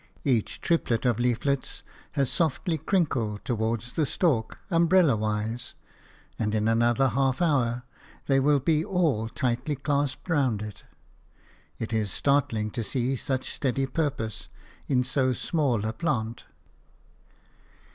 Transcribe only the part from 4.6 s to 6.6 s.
umbrella wise, and